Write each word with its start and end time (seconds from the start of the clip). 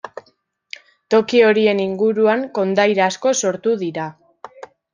Toki 1.15 1.41
horien 1.49 1.83
inguruan 1.83 2.47
kondaira 2.57 3.05
asko 3.09 3.37
sortu 3.43 3.77
dira. 3.87 4.09